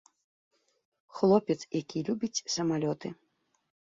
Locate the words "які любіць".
1.79-2.43